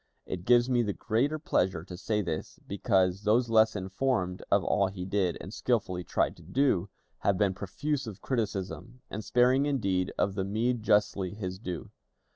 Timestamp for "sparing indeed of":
9.23-10.33